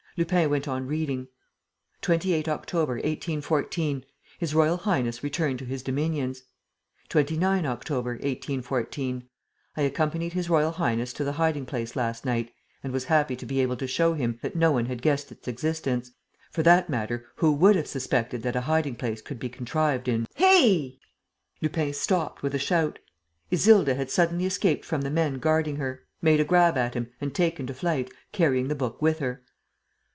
[0.17, 1.29] Lupin went on reading:
[2.01, 4.03] "28 October, 1814.
[4.39, 6.43] His Royal Highness returned to his dominions.
[7.07, 9.29] "29 October, 1814.
[9.77, 12.51] I accompanied His Royal Highness to the hiding place last night
[12.83, 15.47] and was happy to be able to show him that no one had guessed its
[15.47, 16.11] existence.
[16.51, 20.27] For that matter, who would have suspected that a hiding place could be contrived in..."
[21.61, 22.99] Lupin stopped, with a shout.
[23.49, 27.33] Isilda had suddenly escaped from the men guarding her, made a grab at him and
[27.33, 29.43] taken to flight, carrying the book with her.